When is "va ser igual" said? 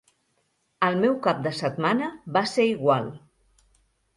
2.39-3.13